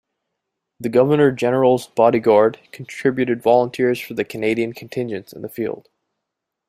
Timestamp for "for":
3.99-4.15